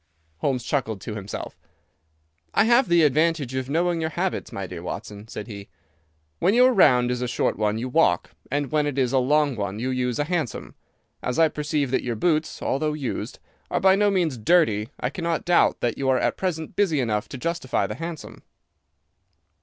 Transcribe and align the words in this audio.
Holmes 0.37 0.63
chuckled 0.63 0.99
to 1.01 1.13
himself. 1.13 1.59
"I 2.55 2.63
have 2.63 2.87
the 2.87 3.03
advantage 3.03 3.53
of 3.53 3.69
knowing 3.69 4.01
your 4.01 4.09
habits, 4.09 4.51
my 4.51 4.65
dear 4.65 4.81
Watson," 4.81 5.27
said 5.27 5.45
he. 5.45 5.69
"When 6.39 6.55
your 6.55 6.73
round 6.73 7.11
is 7.11 7.21
a 7.21 7.27
short 7.27 7.55
one 7.55 7.77
you 7.77 7.87
walk, 7.87 8.31
and 8.49 8.71
when 8.71 8.87
it 8.87 8.97
is 8.97 9.13
a 9.13 9.19
long 9.19 9.55
one 9.55 9.77
you 9.77 9.91
use 9.91 10.17
a 10.17 10.23
hansom. 10.23 10.73
As 11.21 11.37
I 11.37 11.49
perceive 11.49 11.91
that 11.91 12.01
your 12.01 12.15
boots, 12.15 12.63
although 12.63 12.93
used, 12.93 13.37
are 13.69 13.79
by 13.79 13.95
no 13.95 14.09
means 14.09 14.39
dirty, 14.39 14.89
I 14.99 15.11
cannot 15.11 15.45
doubt 15.45 15.81
that 15.81 15.99
you 15.99 16.09
are 16.09 16.17
at 16.17 16.35
present 16.35 16.75
busy 16.75 16.99
enough 16.99 17.29
to 17.29 17.37
justify 17.37 17.85
the 17.85 17.93
hansom." 17.93 18.41